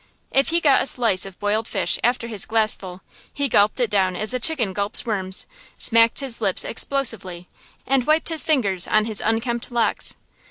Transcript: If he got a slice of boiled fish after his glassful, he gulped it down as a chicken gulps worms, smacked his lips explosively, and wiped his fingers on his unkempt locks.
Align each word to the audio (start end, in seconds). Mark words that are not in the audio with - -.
If 0.31 0.49
he 0.49 0.61
got 0.61 0.81
a 0.81 0.87
slice 0.87 1.27
of 1.27 1.37
boiled 1.37 1.67
fish 1.67 1.99
after 2.03 2.25
his 2.27 2.47
glassful, 2.47 3.01
he 3.31 3.47
gulped 3.47 3.79
it 3.79 3.91
down 3.91 4.15
as 4.15 4.33
a 4.33 4.39
chicken 4.39 4.73
gulps 4.73 5.05
worms, 5.05 5.45
smacked 5.77 6.21
his 6.21 6.41
lips 6.41 6.65
explosively, 6.65 7.47
and 7.85 8.07
wiped 8.07 8.29
his 8.29 8.41
fingers 8.41 8.87
on 8.87 9.05
his 9.05 9.21
unkempt 9.23 9.71
locks. 9.71 10.15